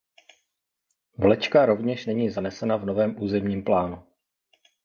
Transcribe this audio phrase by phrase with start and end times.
[1.17, 4.03] Vlečka rovněž není zanesena v novém územním plánu.